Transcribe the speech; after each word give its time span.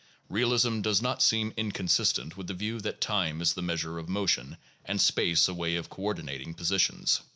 Realism 0.29 0.81
does 0.81 0.99
not 0.99 1.21
seem 1.21 1.53
inconsistent 1.55 2.35
with 2.35 2.47
the 2.47 2.55
view 2.55 2.79
that 2.79 3.01
time 3.01 3.39
is 3.39 3.53
the 3.53 3.61
measure 3.61 3.99
of 3.99 4.09
motion, 4.09 4.57
and 4.83 4.99
space 4.99 5.47
a 5.47 5.53
way 5.53 5.75
of 5.75 5.91
coordinating 5.91 6.55
positions. 6.55 7.21